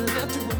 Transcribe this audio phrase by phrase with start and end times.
[0.00, 0.59] will love you.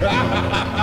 [0.00, 0.79] Ha ha ha ha!